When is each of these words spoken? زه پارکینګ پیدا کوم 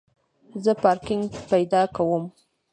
زه 0.63 0.71
پارکینګ 0.83 1.25
پیدا 1.51 1.81
کوم 1.95 2.23